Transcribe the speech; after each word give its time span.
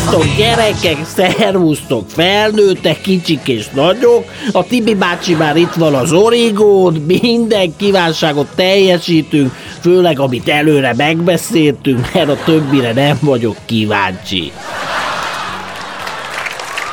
Szervusztok 0.00 0.36
gyerekek, 0.36 0.98
szervusztok 1.16 2.10
felnőttek, 2.10 3.00
kicsik 3.00 3.48
és 3.48 3.68
nagyok. 3.68 4.24
A 4.52 4.64
Tibi 4.64 4.94
bácsi 4.94 5.34
már 5.34 5.56
itt 5.56 5.72
van 5.72 5.94
az 5.94 6.12
origón, 6.12 7.04
minden 7.06 7.76
kívánságot 7.76 8.46
teljesítünk, 8.54 9.52
főleg 9.80 10.20
amit 10.20 10.48
előre 10.48 10.94
megbeszéltünk, 10.96 12.12
mert 12.12 12.28
a 12.28 12.36
többire 12.44 12.92
nem 12.92 13.18
vagyok 13.20 13.56
kíváncsi. 13.64 14.52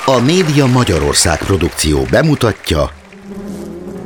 A 0.06 0.20
Média 0.20 0.66
Magyarország 0.66 1.38
produkció 1.38 2.06
bemutatja 2.10 2.92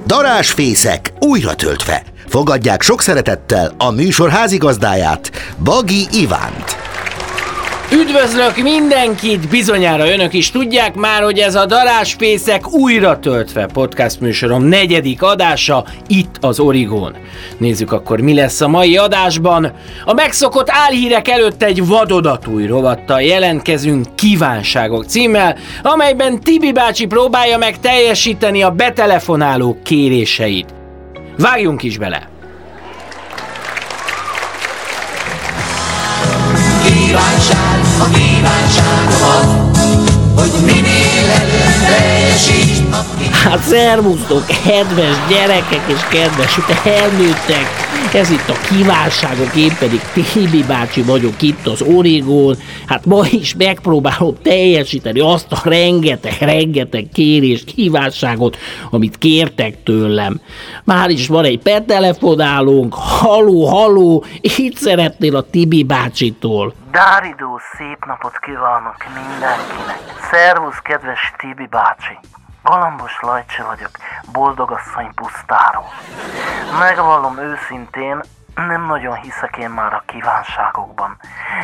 Darásfészek 0.06 1.14
újra 1.20 1.56
töltve. 1.56 2.04
Fogadják 2.28 2.82
sok 2.82 3.02
szeretettel 3.02 3.74
a 3.78 3.92
műsor 3.92 4.30
házigazdáját, 4.30 5.32
Bagi 5.64 6.08
Ivánt. 6.12 6.81
Üdvözlök 7.94 8.58
mindenkit! 8.58 9.50
Bizonyára 9.50 10.12
önök 10.12 10.34
is 10.34 10.52
tudják 10.52 10.96
már, 10.96 11.24
hogy 11.24 11.40
ez 11.40 11.56
a 11.56 11.66
Darásfészek 11.66 12.72
újra 12.74 13.20
töltve 13.20 13.66
podcast 13.66 14.20
műsorom 14.20 14.64
negyedik 14.64 15.22
adása 15.22 15.86
itt 16.08 16.36
az 16.42 16.60
Origón. 16.60 17.16
Nézzük 17.58 17.92
akkor, 17.92 18.20
mi 18.20 18.34
lesz 18.34 18.62
a 18.62 18.68
mai 18.68 18.98
adásban. 18.98 19.72
A 20.06 20.14
megszokott 20.14 20.70
álhírek 20.70 21.28
előtt 21.28 21.64
egy 21.64 21.88
vadodatúj 21.88 22.66
rovattal 22.66 23.22
jelentkezünk 23.22 24.16
Kívánságok 24.16 25.06
címmel, 25.06 25.58
amelyben 25.84 26.40
Tibi 26.40 26.72
bácsi 26.72 27.06
próbálja 27.06 27.58
meg 27.58 27.80
teljesíteni 27.80 28.62
a 28.62 28.72
betelefonálók 28.72 29.84
kéréseit. 29.84 30.74
Vágjunk 31.38 31.84
is 31.84 31.98
bele! 31.98 32.31
Kívánságomat, 38.42 39.78
hogy 40.36 40.52
minél 40.66 41.30
előbb 41.30 41.88
teljesíts 41.88 42.80
a 42.92 43.06
Hát 43.32 43.60
szervusztok, 43.64 44.46
kedves 44.46 45.16
gyerekek 45.30 45.82
és 45.88 46.00
kedves 46.10 46.60
felnőttek! 46.84 47.81
Ez 48.14 48.30
itt 48.30 48.50
a 48.50 48.54
kívánságok, 48.70 49.56
én 49.56 49.76
pedig 49.80 50.02
Tibi 50.14 50.64
bácsi 50.64 51.02
vagyok 51.02 51.42
itt 51.42 51.68
az 51.68 51.82
Origón. 51.82 52.56
Hát 52.88 53.06
ma 53.06 53.22
is 53.30 53.56
megpróbálom 53.56 54.36
teljesíteni 54.42 55.20
azt 55.20 55.52
a 55.52 55.62
rengeteg, 55.64 56.34
rengeteg 56.40 57.08
kérés, 57.14 57.64
kívánságot, 57.64 58.58
amit 58.90 59.18
kértek 59.18 59.84
tőlem. 59.84 60.42
Már 60.84 61.10
is 61.10 61.28
van 61.28 61.44
egy 61.44 61.60
petelefonálónk, 61.60 62.94
haló, 62.94 63.66
haló, 63.66 64.26
itt 64.42 64.76
szeretnél 64.76 65.36
a 65.36 65.50
Tibi 65.50 65.84
bácsitól. 65.84 66.74
Dáridó 66.92 67.60
szép 67.78 68.06
napot 68.06 68.40
kívánok 68.40 68.96
mindenkinek! 69.14 70.00
Szervusz, 70.32 70.80
kedves 70.84 71.34
Tibi 71.38 71.68
bácsi! 71.70 72.18
Galambos 72.64 73.20
Lajcsi 73.22 73.62
vagyok, 73.62 73.92
boldogasszony 74.32 75.14
pusztáról. 75.16 75.90
Megvallom 76.80 77.38
őszintén, 77.38 78.22
nem 78.56 78.86
nagyon 78.86 79.16
hiszek 79.16 79.58
én 79.58 79.70
már 79.70 79.94
a 79.94 80.04
kívánságokban. 80.06 81.18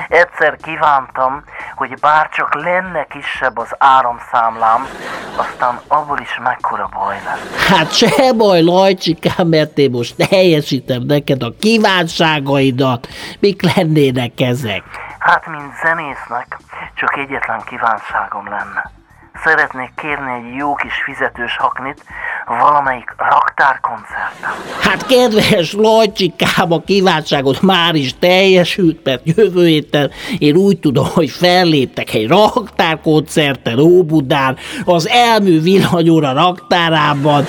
Egyszer 0.09 0.55
kívántam, 0.55 1.43
hogy 1.75 1.99
bárcsak 1.99 2.53
lenne 2.53 3.03
kisebb 3.03 3.57
az 3.57 3.75
áramszámlám, 3.77 4.87
aztán 5.35 5.79
abból 5.87 6.19
is 6.19 6.39
mekkora 6.43 6.89
baj 6.91 7.21
lesz. 7.25 7.67
Hát 7.69 7.93
se 7.93 8.33
baj, 8.33 8.61
Lajcsikám, 8.61 9.47
mert 9.47 9.77
én 9.77 9.89
most 9.89 10.15
teljesítem 10.29 11.01
neked 11.01 11.43
a 11.43 11.53
kívánságaidat. 11.59 13.07
Mik 13.39 13.75
lennének 13.75 14.39
ezek? 14.39 14.83
Hát, 15.19 15.47
mint 15.47 15.73
zenésznek, 15.83 16.57
csak 16.93 17.17
egyetlen 17.17 17.61
kívánságom 17.65 18.49
lenne. 18.49 18.96
Szeretnék 19.43 19.91
kérni 19.95 20.31
egy 20.31 20.55
jó 20.55 20.75
kis 20.75 20.93
fizetős 21.05 21.57
haknit 21.57 22.03
valamelyik 22.45 23.13
raktárkoncerten. 23.17 24.49
Hát 24.81 25.05
kedves 25.05 25.73
Lajcsikám, 25.73 26.71
a 26.71 26.81
kívánságot 26.85 27.61
már 27.61 27.95
is 27.95 28.19
teljesült, 28.19 29.03
mert 29.03 29.21
jövő 29.23 29.65
héten 29.65 30.11
én 30.37 30.55
úgy 30.55 30.79
tudom, 30.79 31.07
hogy 31.13 31.29
felléptek 31.29 32.13
egy 32.13 32.27
raktárkoncerten 32.27 33.79
Óbudán, 33.79 34.57
az 34.85 35.07
elmű 35.07 35.61
villanyóra 35.61 36.33
raktárában, 36.33 37.45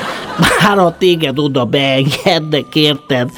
már 0.60 0.78
a 0.78 0.96
téged 0.96 1.38
oda 1.38 1.64
beengednek, 1.64 2.74
érted? 2.74 3.30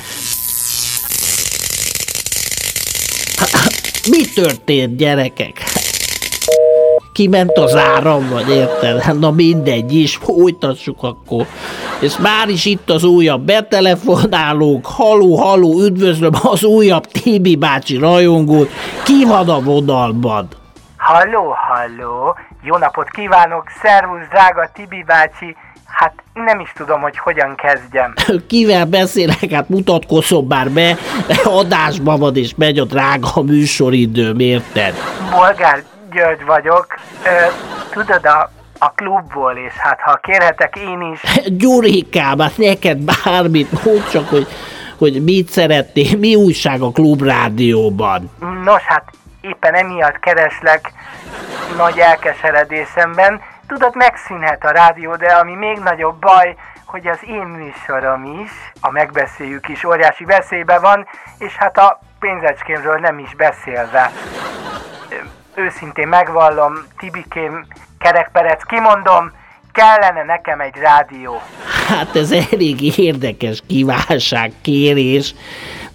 Mi 4.11 4.25
történt, 4.35 4.97
gyerekek? 4.97 5.70
Kiment 7.21 7.59
az 7.59 7.77
áram, 7.77 8.29
vagy 8.29 8.49
érted? 8.49 9.19
Na 9.19 9.31
mindegy 9.31 9.95
is, 9.95 10.17
folytassuk 10.17 11.03
akkor. 11.03 11.47
És 11.99 12.17
már 12.17 12.49
is 12.49 12.65
itt 12.65 12.91
az 12.91 13.05
újabb 13.05 13.41
betelefonálók, 13.41 14.87
haló, 14.87 15.37
haló, 15.37 15.81
üdvözlöm 15.81 16.33
az 16.43 16.65
újabb 16.65 17.07
Tibi 17.07 17.57
bácsi 17.57 17.97
rajongót, 17.97 18.71
ki 19.05 19.25
van 19.25 19.49
a 19.49 19.61
vonalban? 19.61 20.49
Halló, 20.97 21.55
halló! 21.69 22.37
Jó 22.63 22.77
napot 22.77 23.11
kívánok! 23.11 23.65
Szervusz, 23.83 24.29
drága 24.31 24.71
Tibi 24.75 25.05
bácsi! 25.07 25.57
Hát 25.87 26.15
nem 26.35 26.61
is 26.61 26.73
tudom, 26.77 27.01
hogy 27.01 27.19
hogyan 27.19 27.55
kezdjem. 27.55 28.15
Kivel 28.49 28.85
beszélek, 28.85 29.51
hát 29.51 29.69
mutatkozzon 29.69 30.45
már 30.45 30.71
be, 30.71 30.97
adásban 31.45 32.19
van 32.19 32.37
és 32.37 32.55
megy 32.57 32.79
a 32.79 32.85
drága 32.85 33.43
műsoridőm, 33.43 34.39
érted? 34.39 34.95
Bolgár 35.31 35.83
György 36.11 36.45
vagyok. 36.45 36.87
Ö, 37.25 37.29
tudod, 37.91 38.27
a, 38.27 38.51
a 38.79 38.91
klubból, 38.91 39.53
és 39.57 39.73
hát 39.73 40.01
ha 40.01 40.17
kérhetek 40.23 40.77
én 40.77 41.13
is, 41.13 41.21
Gyurikám, 41.63 42.39
hát 42.39 42.57
neked 42.57 42.99
bármit, 42.99 43.85
mondd 43.85 44.09
csak, 44.11 44.29
hogy, 44.29 44.47
hogy 44.99 45.25
mit 45.25 45.49
szeretnél, 45.49 46.19
mi 46.19 46.35
újság 46.35 46.81
a 46.81 46.91
klubrádióban. 46.91 48.31
nos 48.65 48.83
hát 48.83 49.05
éppen 49.41 49.75
emiatt 49.75 50.19
kereslek 50.19 50.93
nagy 51.77 51.99
elkeseredésemben. 51.99 53.41
Tudod, 53.67 53.97
megszűnhet 53.97 54.65
a 54.65 54.71
rádió, 54.71 55.17
de 55.17 55.33
ami 55.33 55.55
még 55.55 55.79
nagyobb 55.79 56.21
baj, 56.21 56.57
hogy 56.85 57.07
az 57.07 57.19
én 57.27 57.47
műsorom 57.47 58.25
is, 58.43 58.51
a 58.81 58.91
megbeszéljük 58.91 59.69
is 59.69 59.85
óriási 59.85 60.25
veszélybe 60.25 60.79
van, 60.79 61.07
és 61.39 61.57
hát 61.57 61.79
a 61.79 62.01
pénzecskémről 62.19 62.99
nem 62.99 63.19
is 63.19 63.35
beszélve. 63.35 64.11
Őszintén 65.55 66.09
megvallom, 66.09 66.73
Tibikém, 66.99 67.67
kerekperec, 67.99 68.63
kimondom, 68.67 69.33
kellene 69.73 70.25
nekem 70.25 70.61
egy 70.61 70.75
rádió. 70.75 71.41
Hát 71.89 72.17
ez 72.17 72.33
elég 72.33 72.99
érdekes 72.99 73.63
kívánság, 73.67 74.53
kérés. 74.63 75.35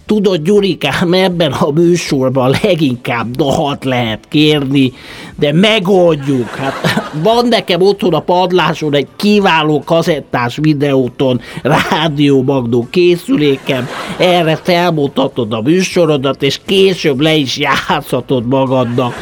Tudod, 0.06 0.42
Gyurikám, 0.42 1.12
ebben 1.12 1.52
a 1.52 1.70
műsorban 1.70 2.54
leginkább 2.62 3.30
dahat 3.30 3.84
lehet 3.84 4.24
kérni, 4.28 4.92
de 5.36 5.52
megoldjuk. 5.52 6.48
Hát 6.48 6.74
van 7.22 7.46
nekem 7.46 7.80
otthon 7.80 8.14
a 8.14 8.20
padláson 8.20 8.94
egy 8.94 9.08
kiváló 9.16 9.82
kazettás 9.84 10.56
videóton 10.56 11.40
rádiómagnó 11.62 12.86
készülékem, 12.90 13.88
erre 14.18 14.56
felmutatod 14.56 15.52
a 15.52 15.60
műsorodat, 15.60 16.42
és 16.42 16.60
később 16.66 17.20
le 17.20 17.34
is 17.34 17.56
játszhatod 17.56 18.46
magadnak. 18.46 19.14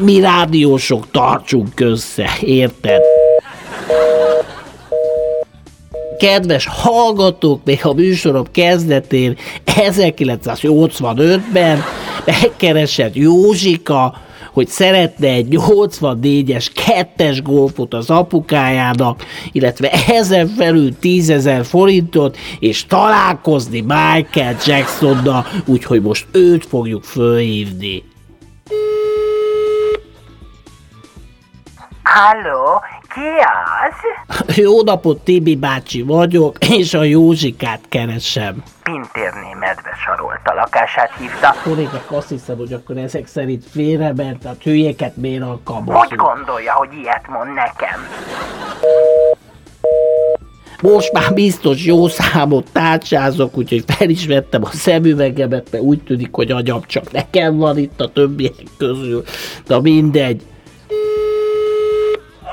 Mi 0.00 0.20
rádiósok 0.20 1.10
tartsunk 1.10 1.80
össze, 1.80 2.30
érted? 2.40 3.00
kedves 6.18 6.66
hallgatók, 6.70 7.60
még 7.64 7.80
a 7.82 7.92
műsorom 7.92 8.44
kezdetén 8.50 9.36
1985-ben 9.64 11.82
megkeresett 12.24 13.14
Józsika, 13.14 14.14
hogy 14.52 14.68
szeretne 14.68 15.28
egy 15.28 15.46
84-es 15.50 16.66
kettes 16.86 17.42
golfot 17.42 17.94
az 17.94 18.10
apukájának, 18.10 19.24
illetve 19.52 19.90
ezen 20.08 20.48
felül 20.48 20.98
10 20.98 21.30
ezer 21.30 21.64
forintot, 21.64 22.36
és 22.58 22.86
találkozni 22.86 23.80
Michael 23.80 24.56
Jacksonnal, 24.66 25.46
úgyhogy 25.66 26.02
most 26.02 26.26
őt 26.32 26.66
fogjuk 26.66 27.04
fölhívni. 27.04 28.02
Halló, 32.16 32.82
ki 33.08 33.20
az? 33.86 34.56
Jó 34.64 34.82
napot, 34.82 35.20
Tibi 35.20 35.56
bácsi 35.56 36.02
vagyok, 36.02 36.56
és 36.68 36.94
a 36.94 37.02
Józsikát 37.02 37.80
keresem. 37.88 38.62
Pintérné 38.82 39.52
medve 39.58 39.90
sarolta 40.04 40.54
lakását 40.54 41.16
hívta. 41.18 41.54
Kollégák, 41.62 42.10
azt 42.10 42.28
hiszem, 42.28 42.56
hogy 42.56 42.72
akkor 42.72 42.96
ezek 42.96 43.26
szerint 43.26 43.64
félrement, 43.70 44.38
tehát 44.38 44.62
hülyéket 44.62 45.16
miért 45.16 45.42
alkalmazunk. 45.42 45.96
Hogy 45.96 46.16
gondolja, 46.16 46.72
hogy 46.72 46.88
ilyet 46.92 47.28
mond 47.28 47.54
nekem? 47.54 48.06
Most 50.82 51.12
már 51.12 51.34
biztos 51.34 51.84
jó 51.84 52.08
számot 52.08 52.72
tárcsázok, 52.72 53.56
úgyhogy 53.56 53.84
fel 53.86 54.08
is 54.08 54.26
vettem 54.26 54.62
a 54.62 54.70
szemüvegemet, 54.70 55.68
mert 55.70 55.84
úgy 55.84 56.02
tűnik, 56.02 56.34
hogy 56.34 56.50
agyam 56.50 56.80
csak 56.86 57.12
nekem 57.12 57.56
van 57.56 57.78
itt 57.78 58.00
a 58.00 58.12
többiek 58.12 58.54
közül. 58.76 59.24
De 59.66 59.80
mindegy. 59.80 60.42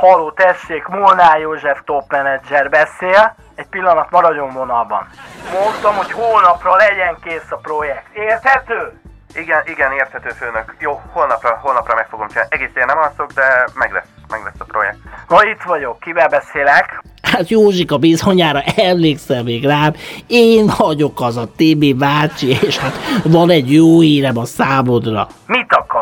Haló, 0.04 0.32
tessék, 0.32 0.88
Molnár 0.88 1.40
József 1.40 1.80
top 1.86 2.12
menedzser 2.12 2.70
beszél. 2.70 3.36
Egy 3.56 3.68
pillanat 3.68 4.12
maradjon 4.12 4.54
vonalban. 4.54 5.08
Mondtam, 5.54 5.96
hogy 5.96 6.12
holnapra 6.12 6.76
legyen 6.76 7.18
kész 7.24 7.52
a 7.52 7.56
projekt. 7.56 8.16
Érthető? 8.16 9.02
Igen, 9.34 9.62
igen, 9.66 9.92
érthető 9.92 10.30
főnök. 10.30 10.76
Jó, 10.80 11.02
holnapra, 11.12 11.60
holnapra 11.62 11.96
meg 11.96 12.08
fogom 12.10 12.28
csinálni. 12.28 12.50
Egész 12.52 12.70
éjjel 12.70 12.86
nem 12.86 12.98
alszok, 12.98 13.32
de 13.32 13.68
meg 13.74 13.92
lesz, 13.92 14.08
meg 14.30 14.44
lesz 14.44 14.60
a 14.60 14.64
projekt. 14.64 14.98
Ma 15.28 15.44
itt 15.44 15.62
vagyok, 15.64 16.00
kivel 16.00 16.28
beszélek? 16.28 17.04
Hát 17.22 17.50
Józsika 17.50 17.98
bizonyára 17.98 18.62
emlékszel 18.76 19.44
még 19.44 19.66
rám, 19.66 19.94
én 20.28 20.72
vagyok 20.78 21.22
az 21.22 21.38
a 21.38 21.48
TB 21.48 21.96
bácsi, 21.96 22.50
és 22.50 22.78
hát 22.78 22.94
van 23.24 23.50
egy 23.50 23.74
jó 23.74 24.00
hírem 24.00 24.38
a 24.38 24.46
számodra. 24.46 25.28
Mit 25.46 25.74
akar? 25.74 25.93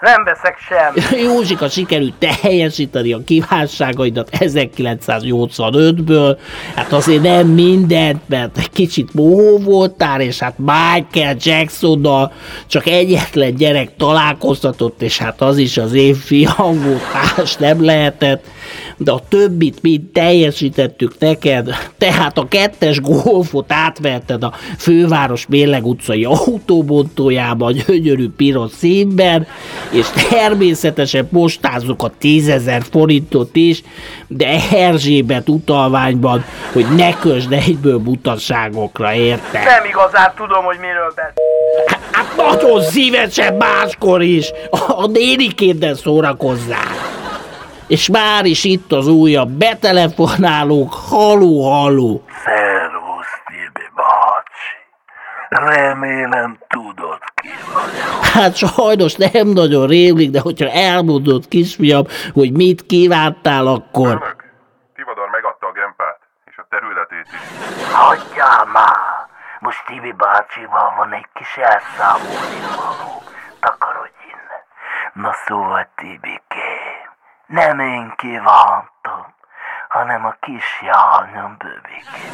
Nem 0.00 0.24
veszek 0.24 0.58
sem. 0.58 0.94
Józsika 1.24 1.68
sikerült 1.68 2.14
teljesíteni 2.18 3.12
a 3.12 3.24
kívánságaidat 3.24 4.28
1985-ből, 4.32 6.38
hát 6.74 6.92
azért 6.92 7.22
nem 7.22 7.46
mindent, 7.46 8.28
mert 8.28 8.58
egy 8.58 8.70
kicsit 8.70 9.14
mohó 9.14 9.58
voltál, 9.58 10.20
és 10.20 10.38
hát 10.38 10.58
Michael 10.58 11.36
Jacksonnal 11.38 12.32
csak 12.66 12.86
egyetlen 12.86 13.54
gyerek 13.54 13.96
találkoztatott, 13.96 15.02
és 15.02 15.18
hát 15.18 15.40
az 15.40 15.58
is 15.58 15.76
az 15.76 15.92
én 15.92 16.14
fiam 16.14 16.82
volt, 16.82 17.12
más 17.12 17.54
nem 17.54 17.84
lehetett, 17.84 18.44
de 18.96 19.12
a 19.12 19.22
többit 19.28 19.82
mind 19.82 20.04
teljesítettük 20.12 21.14
neked, 21.18 21.76
tehát 21.98 22.38
a 22.38 22.48
kettes 22.48 23.00
golfot 23.00 23.72
átverted 23.72 24.42
a 24.42 24.52
főváros 24.78 25.46
Mérleg 25.48 25.86
utcai 25.86 26.24
autóbontójába, 26.24 27.66
a 27.66 27.70
gyönyörű 27.70 28.28
piros 28.36 28.70
színben, 28.72 29.46
és 29.90 30.06
természetesen 30.28 31.28
postázzuk 31.28 32.02
a 32.02 32.12
tízezer 32.18 32.82
forintot 32.90 33.56
is, 33.56 33.82
de 34.28 34.60
Erzsébet 34.72 35.48
utalványban, 35.48 36.44
hogy 36.72 36.86
ne 36.96 37.18
közd 37.18 37.52
egyből 37.52 37.98
mutasságokra, 37.98 39.14
érte? 39.14 39.64
Nem 39.64 39.84
igazán 39.84 40.32
tudom, 40.36 40.64
hogy 40.64 40.78
miről 40.80 41.12
beszél. 41.16 41.44
Hát 42.12 42.36
nagyon 42.36 42.82
szívesen 42.82 43.54
máskor 43.54 44.22
is, 44.22 44.50
a 44.70 45.06
nénikéddel 45.06 45.94
szórakozzál. 45.94 47.15
És 47.86 48.08
már 48.08 48.44
is 48.44 48.64
itt 48.64 48.92
az 48.92 49.06
újabb 49.08 49.48
betelefonálók, 49.48 50.94
haló, 51.08 51.70
haló. 51.70 52.24
Szervusz, 52.44 53.34
Tibi 53.46 53.88
bácsi. 53.94 54.76
Remélem 55.48 56.58
tudod 56.68 57.18
ki 57.34 57.48
vagyok. 57.74 58.24
Hát 58.24 58.56
sajnos 58.56 59.14
nem 59.14 59.46
nagyon 59.48 59.86
rémlik, 59.86 60.30
de 60.30 60.40
hogyha 60.40 60.70
elmondod 60.70 61.48
kisfiam, 61.48 62.04
hogy 62.32 62.52
mit 62.52 62.86
kívántál, 62.86 63.66
akkor... 63.66 64.08
Főnök, 64.08 64.44
Tivadar 64.94 65.28
megadta 65.30 65.66
a 65.66 65.72
gempát, 65.72 66.18
és 66.44 66.56
a 66.56 66.66
területét 66.70 67.26
is. 67.26 67.92
Hagyjál 67.92 68.64
már! 68.64 68.96
Most 69.60 69.84
Tibi 69.86 70.12
bácsival 70.12 70.94
van 70.96 71.12
egy 71.12 71.28
kis 71.34 71.56
elszámolni 71.56 72.60
való. 72.76 73.22
Takarodj 73.60 74.20
innen. 74.32 74.62
Na 75.12 75.32
szóval, 75.46 75.88
Tibikém, 75.96 76.65
nem 77.46 77.80
én 77.80 78.12
kívántam, 78.16 79.34
hanem 79.88 80.24
a 80.24 80.36
kis 80.40 80.82
járnyom 80.82 81.56
bőbikém. 81.58 82.32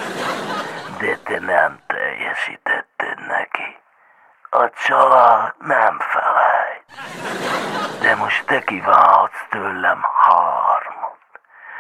De 0.99 1.17
te 1.25 1.39
nem 1.41 1.79
teljesítetted 1.87 3.27
neki. 3.29 3.81
A 4.51 4.71
család 4.87 5.55
nem 5.59 5.99
felejt. 5.99 6.85
De 8.01 8.15
most 8.17 8.47
te 8.47 8.61
kívánhatsz 8.61 9.47
tőlem 9.51 10.05
hármat. 10.25 11.19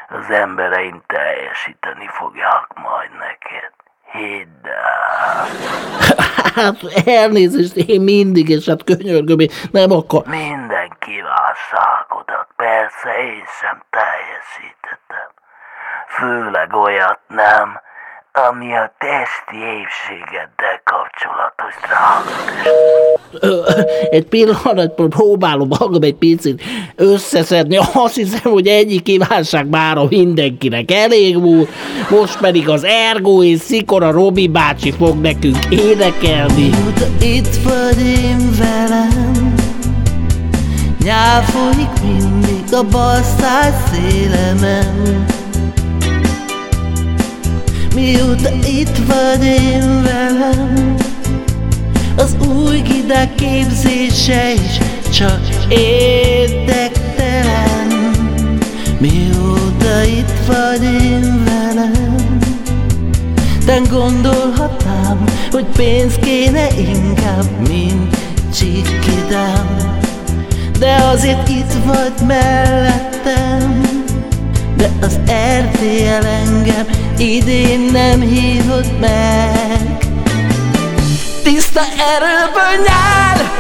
Az 0.08 0.30
embereim 0.30 1.02
teljesíteni 1.06 2.08
fogják 2.08 2.66
majd 2.74 3.10
neked. 3.18 3.72
Hidd 4.12 4.66
el. 4.66 5.46
Hát 6.54 6.76
elnézést, 7.06 7.76
én 7.76 8.00
mindig, 8.00 8.48
és 8.48 8.68
hát 8.68 8.84
könyörgöm, 8.84 9.38
én 9.38 9.50
nem 9.70 9.90
akar... 9.90 10.22
Kívánságodat 10.22 10.61
persze 13.02 13.18
én 13.22 13.44
sem 13.60 13.82
teljesítettem. 13.90 15.28
Főleg 16.08 16.74
olyat 16.74 17.20
nem, 17.28 17.80
ami 18.32 18.72
a 18.72 18.94
testi 18.98 19.56
épségeddel 19.56 20.80
kapcsolatos 20.84 21.74
drága 21.86 22.30
Egy 24.10 24.26
pillanat, 24.26 24.94
próbálom 24.94 25.68
magam 25.68 26.02
egy 26.02 26.14
picit 26.14 26.62
összeszedni. 26.96 27.78
Azt 27.94 28.14
hiszem, 28.14 28.52
hogy 28.52 28.66
ennyi 28.66 29.00
kívánság 29.00 29.68
már 29.68 29.96
a 29.96 30.04
mindenkinek 30.08 30.90
elég 30.90 31.40
volt. 31.40 31.68
Most 32.10 32.40
pedig 32.40 32.68
az 32.68 32.84
Ergo 32.84 33.42
és 33.42 33.58
Szikora 33.58 34.10
Robi 34.10 34.48
bácsi 34.48 34.92
fog 34.92 35.20
nekünk 35.20 35.64
énekelni. 35.70 36.70
Itt 37.20 37.54
vagy 37.64 38.06
én 38.06 38.50
velem 38.58 39.51
Nyár 41.02 41.44
folyik 41.44 41.90
mindig 42.02 42.74
a 42.74 42.82
balszáj 42.90 43.72
szélemen. 43.90 45.24
Mióta 47.94 48.50
itt 48.66 48.96
vagy 49.06 49.44
én 49.44 50.02
velem 50.02 50.94
Az 52.16 52.36
új 52.48 52.80
gidák 52.80 53.34
képzése 53.34 54.52
is 54.52 54.78
csak 55.10 55.40
érdektelen 55.68 56.90
Mióta 58.98 60.02
itt 60.04 60.46
vagy 60.46 60.82
én 60.82 61.44
velem 61.44 62.02
de 63.64 63.80
gondolhatnám, 63.90 65.24
hogy 65.50 65.64
pénz 65.64 66.14
kéne 66.14 66.66
inkább, 66.76 67.68
mint 67.68 68.16
csikidám 68.54 69.91
De 70.82 70.94
azért 71.12 71.48
itt 71.48 71.72
vagy 71.84 72.26
mellettem. 72.26 73.80
De 74.76 74.90
az 75.00 75.18
RTL 75.60 76.26
engem 76.26 76.86
idén 77.18 77.80
nem 77.92 78.20
hívott 78.20 79.00
meg. 79.00 80.06
Tiszta 81.42 81.80
erőből 81.80 82.84
nyár, 82.86 83.50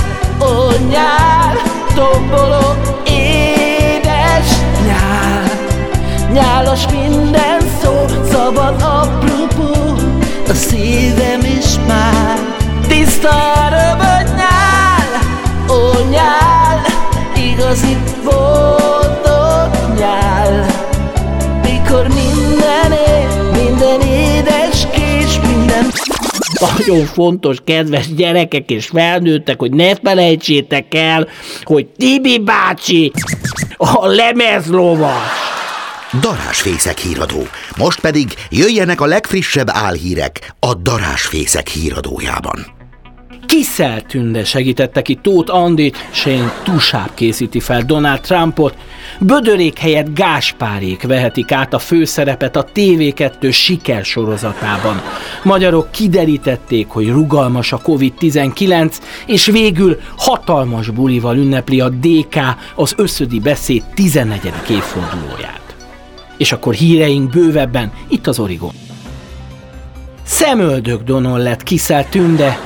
ó 0.40 0.70
nyár 0.90 1.56
Tomboló 1.94 2.74
édes 3.04 4.48
nyár. 4.86 5.50
Nyálas 6.32 6.86
minden 6.90 7.60
szó, 7.82 8.04
szabad 8.30 8.82
apropó 8.82 9.94
A 10.48 10.54
szívem 10.54 11.40
is 11.58 11.74
már. 11.86 12.38
Tiszta 12.88 13.30
erőből 13.56 14.34
nyár, 14.36 15.20
ó 15.68 16.08
nyár 16.10 16.41
Igazi 17.72 17.96
boldog 18.24 19.98
nyár 19.98 20.66
Mikor 21.62 22.06
minden 22.06 22.92
év, 22.92 23.62
minden 23.64 24.00
édes 24.00 24.86
kés, 24.94 25.40
minden 25.46 25.92
Nagyon 26.60 27.06
fontos, 27.06 27.56
kedves 27.64 28.14
gyerekek 28.14 28.70
és 28.70 28.86
felnőttek, 28.86 29.58
hogy 29.58 29.72
ne 29.72 29.94
felejtsétek 29.94 30.94
el, 30.94 31.28
hogy 31.62 31.86
Tibi 31.86 32.38
bácsi 32.38 33.12
a 33.76 34.06
lemezlovas. 34.06 35.30
Darásfészek 36.20 36.98
híradó. 36.98 37.42
Most 37.76 38.00
pedig 38.00 38.34
jöjjenek 38.50 39.00
a 39.00 39.06
legfrissebb 39.06 39.68
álhírek 39.70 40.54
a 40.60 40.74
Darásfészek 40.74 41.68
híradójában. 41.68 42.81
Kiszel 43.52 44.02
Tünde 44.02 44.44
segítette 44.44 45.02
ki 45.02 45.14
Tóth 45.14 45.54
Andit, 45.54 46.08
Shane 46.10 46.52
Tusább 46.62 47.10
készíti 47.14 47.60
fel 47.60 47.82
Donald 47.82 48.20
Trumpot, 48.20 48.74
Bödörék 49.20 49.78
helyett 49.78 50.14
Gáspárék 50.14 51.02
vehetik 51.02 51.52
át 51.52 51.74
a 51.74 51.78
főszerepet 51.78 52.56
a 52.56 52.64
TV2 52.74 53.52
sikersorozatában. 53.52 55.02
Magyarok 55.42 55.90
kiderítették, 55.90 56.88
hogy 56.88 57.08
rugalmas 57.08 57.72
a 57.72 57.80
Covid-19, 57.80 58.92
és 59.26 59.46
végül 59.46 60.00
hatalmas 60.16 60.90
bulival 60.90 61.36
ünnepli 61.36 61.80
a 61.80 61.88
DK 61.88 62.36
az 62.74 62.94
összödi 62.96 63.40
beszéd 63.40 63.82
14. 63.94 64.40
évfordulóját. 64.70 65.76
És 66.36 66.52
akkor 66.52 66.74
híreink 66.74 67.30
bővebben, 67.30 67.92
itt 68.08 68.26
az 68.26 68.38
Origon. 68.38 68.72
Szemöldök 70.24 71.02
Donon 71.02 71.40
lett 71.40 71.62
Kiszel 71.62 72.08
Tünde, 72.08 72.58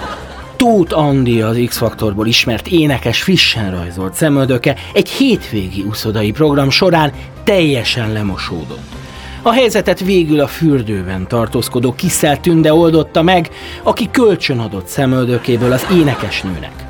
Tóth 0.56 0.98
Andi 0.98 1.40
az 1.42 1.62
X-Faktorból 1.66 2.26
ismert 2.26 2.66
énekes 2.68 3.22
frissen 3.22 3.70
rajzolt 3.70 4.14
szemöldöke 4.14 4.76
egy 4.92 5.08
hétvégi 5.08 5.82
uszodai 5.82 6.30
program 6.30 6.70
során 6.70 7.12
teljesen 7.44 8.12
lemosódott. 8.12 8.94
A 9.42 9.52
helyzetet 9.52 10.00
végül 10.00 10.40
a 10.40 10.46
fürdőben 10.46 11.28
tartózkodó 11.28 11.94
Kiszel 11.94 12.40
Tünde 12.40 12.72
oldotta 12.72 13.22
meg, 13.22 13.50
aki 13.82 14.08
kölcsön 14.10 14.58
adott 14.58 14.86
szemöldökéből 14.86 15.72
az 15.72 15.86
énekesnőnek. 15.92 16.86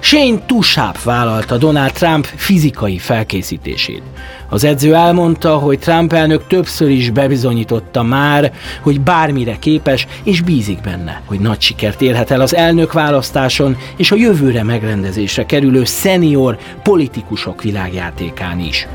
Shane 0.00 0.38
Tushap 0.46 1.02
vállalta 1.02 1.56
Donald 1.56 1.92
Trump 1.92 2.24
fizikai 2.24 2.98
felkészítését. 2.98 4.02
Az 4.48 4.64
edző 4.64 4.94
elmondta, 4.94 5.56
hogy 5.56 5.78
Trump 5.78 6.12
elnök 6.12 6.46
többször 6.46 6.88
is 6.88 7.10
bebizonyította 7.10 8.02
már, 8.02 8.52
hogy 8.82 9.00
bármire 9.00 9.56
képes, 9.58 10.06
és 10.22 10.40
bízik 10.40 10.80
benne, 10.80 11.22
hogy 11.24 11.40
nagy 11.40 11.60
sikert 11.60 12.02
érhet 12.02 12.30
el 12.30 12.40
az 12.40 12.54
elnök 12.54 12.92
választáson 12.92 13.76
és 13.96 14.10
a 14.10 14.16
jövőre 14.16 14.62
megrendezésre 14.62 15.46
kerülő 15.46 15.84
szenior 15.84 16.58
politikusok 16.82 17.62
világjátékán 17.62 18.60
is. 18.60 18.86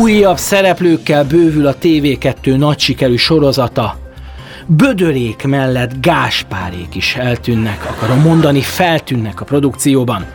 Újabb 0.00 0.38
szereplőkkel 0.38 1.24
bővül 1.24 1.66
a 1.66 1.74
TV2 1.74 2.56
nagy 2.56 2.78
sikerű 2.78 3.16
sorozata, 3.16 4.09
Bödörék 4.66 5.42
mellett 5.42 6.00
Gáspárék 6.00 6.94
is 6.94 7.16
eltűnnek, 7.16 7.86
akarom 7.90 8.20
mondani, 8.20 8.60
feltűnnek 8.60 9.40
a 9.40 9.44
produkcióban. 9.44 10.26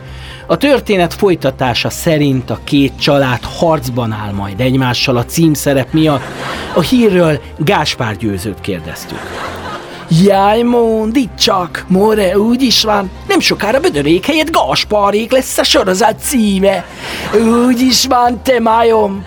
A 0.46 0.56
történet 0.56 1.14
folytatása 1.14 1.90
szerint 1.90 2.50
a 2.50 2.58
két 2.64 2.92
család 3.00 3.40
harcban 3.42 4.12
áll 4.12 4.32
majd 4.32 4.60
egymással 4.60 5.16
a 5.16 5.24
címszerep 5.24 5.92
miatt. 5.92 6.22
A 6.74 6.80
hírről 6.80 7.40
Gáspár 7.58 8.16
győzőt 8.16 8.60
kérdeztük. 8.60 9.18
Jaj, 10.08 10.62
mondd 10.62 11.14
itt 11.14 11.36
csak, 11.36 11.84
more 11.88 12.38
úgy 12.38 12.62
is 12.62 12.84
van, 12.84 13.10
nem 13.28 13.40
sokára 13.40 13.80
Bödörék 13.80 14.26
helyett 14.26 14.50
Gasparék 14.50 15.32
lesz 15.32 15.58
a 15.58 15.64
sorozat 15.64 16.20
címe. 16.20 16.86
Úgy 17.66 17.80
is 17.80 18.06
van, 18.06 18.42
te 18.42 18.60
majom. 18.60 19.24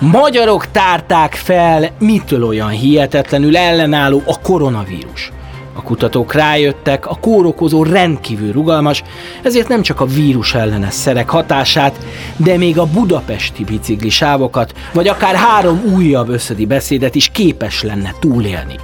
Magyarok 0.00 0.70
tárták 0.70 1.34
fel, 1.34 1.90
mitől 1.98 2.44
olyan 2.44 2.68
hihetetlenül 2.68 3.56
ellenálló 3.56 4.22
a 4.26 4.40
koronavírus. 4.40 5.32
A 5.74 5.82
kutatók 5.82 6.32
rájöttek, 6.32 7.06
a 7.06 7.18
kórokozó 7.20 7.82
rendkívül 7.82 8.52
rugalmas, 8.52 9.02
ezért 9.42 9.68
nem 9.68 9.82
csak 9.82 10.00
a 10.00 10.06
vírus 10.06 10.54
ellenes 10.54 10.94
szerek 10.94 11.28
hatását, 11.28 11.98
de 12.36 12.56
még 12.56 12.78
a 12.78 12.86
budapesti 12.86 13.64
bicikli 13.64 14.08
sávokat, 14.08 14.74
vagy 14.92 15.08
akár 15.08 15.34
három 15.34 15.82
újabb 15.94 16.28
összödi 16.28 16.66
beszédet 16.66 17.14
is 17.14 17.28
képes 17.28 17.82
lenne 17.82 18.14
túlélni. 18.20 18.74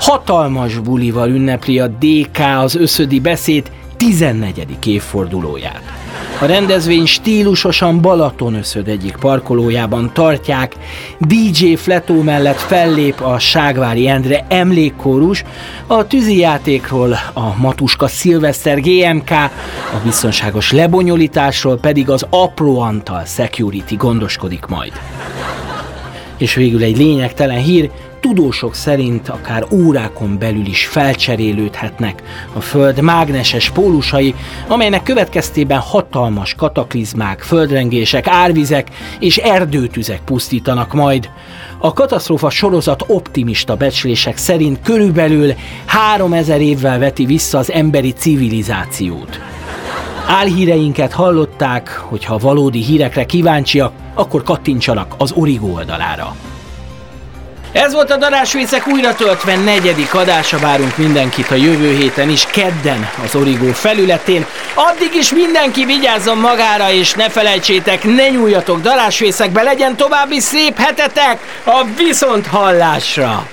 Hatalmas 0.00 0.78
bulival 0.78 1.28
ünnepli 1.28 1.78
a 1.78 1.86
DK 1.86 2.38
az 2.58 2.74
összödi 2.74 3.20
beszéd 3.20 3.70
14. 3.96 4.86
évfordulóját. 4.86 5.97
A 6.40 6.46
rendezvény 6.46 7.06
stílusosan 7.06 8.00
Balatonöszöd 8.00 8.88
egyik 8.88 9.16
parkolójában 9.16 10.10
tartják, 10.12 10.76
DJ 11.18 11.74
Fletó 11.74 12.22
mellett 12.22 12.58
fellép 12.58 13.20
a 13.20 13.38
Ságvári 13.38 14.08
Endre 14.08 14.44
emlékkórus, 14.48 15.44
a 15.86 16.06
tűzijátékról 16.06 17.12
a 17.32 17.56
Matuska 17.56 18.06
Szilveszter 18.06 18.80
GMK, 18.80 19.30
a 19.30 20.00
biztonságos 20.04 20.72
lebonyolításról 20.72 21.78
pedig 21.78 22.10
az 22.10 22.26
Apró 22.30 22.80
Antal 22.80 23.24
Security 23.24 23.94
gondoskodik 23.94 24.66
majd. 24.66 24.92
És 26.38 26.54
végül 26.54 26.82
egy 26.82 26.96
lényegtelen 26.96 27.62
hír, 27.62 27.90
tudósok 28.20 28.74
szerint 28.74 29.28
akár 29.28 29.66
órákon 29.70 30.38
belül 30.38 30.66
is 30.66 30.86
felcserélődhetnek 30.86 32.22
a 32.52 32.60
Föld 32.60 33.00
mágneses 33.00 33.70
pólusai, 33.70 34.34
amelynek 34.66 35.02
következtében 35.02 35.78
hatalmas 35.78 36.54
kataklizmák, 36.54 37.40
földrengések, 37.40 38.26
árvizek 38.26 38.88
és 39.20 39.36
erdőtüzek 39.36 40.20
pusztítanak 40.24 40.92
majd. 40.92 41.30
A 41.78 41.92
katasztrófa 41.92 42.50
sorozat 42.50 43.04
optimista 43.06 43.76
becslések 43.76 44.36
szerint 44.36 44.78
körülbelül 44.82 45.52
3000 45.86 46.60
évvel 46.60 46.98
veti 46.98 47.24
vissza 47.24 47.58
az 47.58 47.72
emberi 47.72 48.12
civilizációt. 48.12 49.40
Álhíreinket 50.26 51.12
hallották, 51.12 51.88
hogyha 51.88 52.38
valódi 52.38 52.82
hírekre 52.82 53.26
kíváncsiak, 53.26 53.92
akkor 54.18 54.42
kattintsanak 54.42 55.14
az 55.18 55.32
Origo 55.32 55.66
oldalára. 55.66 56.36
Ez 57.72 57.92
volt 57.92 58.10
a 58.10 58.16
Darásvécek 58.16 58.86
újra 58.86 59.14
töltve 59.14 59.56
negyedik 59.56 60.14
adása, 60.14 60.58
várunk 60.58 60.96
mindenkit 60.96 61.50
a 61.50 61.54
jövő 61.54 61.96
héten 61.96 62.28
is, 62.28 62.44
kedden 62.44 63.08
az 63.24 63.34
Origó 63.34 63.72
felületén. 63.72 64.46
Addig 64.74 65.14
is 65.14 65.32
mindenki 65.32 65.84
vigyázzon 65.84 66.38
magára, 66.38 66.90
és 66.90 67.12
ne 67.12 67.28
felejtsétek, 67.28 68.04
ne 68.04 68.28
nyúljatok 68.28 68.80
darásvészekbe, 68.80 69.62
legyen 69.62 69.96
további 69.96 70.40
szép 70.40 70.76
hetetek 70.76 71.40
a 71.64 71.84
viszont 71.96 72.46
hallásra! 72.46 73.48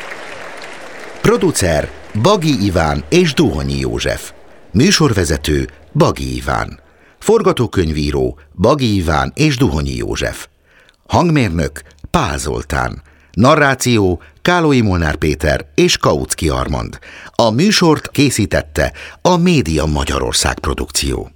Producer 1.22 1.90
Bagi 2.22 2.66
Iván 2.66 3.04
és 3.10 3.34
Duhonyi 3.34 3.80
József. 3.80 4.32
Műsorvezető 4.72 5.68
Bagi 5.94 6.36
Iván. 6.36 6.80
Forgatókönyvíró 7.20 8.40
Bagi 8.62 8.96
Iván 8.96 9.32
és 9.36 9.58
Duhonyi 9.58 9.96
József. 9.96 10.48
Hangmérnök 11.08 11.82
Pál 12.10 12.38
Zoltán. 12.38 13.02
Narráció 13.32 14.22
Kálói 14.42 14.82
Molnár 14.82 15.16
Péter 15.16 15.66
és 15.76 15.98
Kautsky 15.98 16.50
Armand. 16.50 17.00
A 17.36 17.50
műsort 17.50 18.10
készítette 18.12 18.94
a 19.22 19.38
Média 19.38 19.86
Magyarország 19.86 20.60
produkció. 20.60 21.30